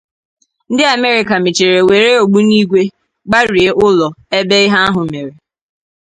ndị 0.71 0.83
Amerịka 0.95 1.33
mechera 1.43 1.79
nwere 1.83 2.09
ogbunigwe 2.23 2.81
gbarie 3.27 3.69
ụlọ 3.85 4.07
ebe 4.37 4.55
ịhe 4.65 4.79
ahụ 4.87 5.01
mere. 5.11 5.31